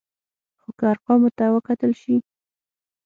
خو 0.61 0.69
که 0.77 0.83
ارقامو 0.93 1.29
ته 1.37 1.45
وکتل 1.55 1.91
شي، 2.01 2.15